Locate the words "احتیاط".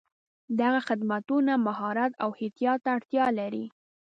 2.43-2.79